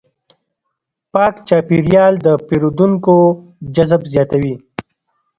[1.13, 3.15] پاک چاپېریال د پیرودونکو
[3.75, 4.55] جذب زیاتوي.